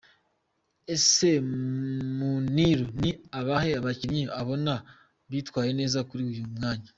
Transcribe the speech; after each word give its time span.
Ese 0.93 1.29
Muniru 2.17 2.85
ni 3.01 3.11
abahe 3.39 3.71
bakinnyi 3.85 4.23
abona 4.41 4.73
bitwaye 5.29 5.71
neza 5.79 5.99
kuri 6.09 6.21
uyu 6.29 6.43
mwanya?. 6.55 6.89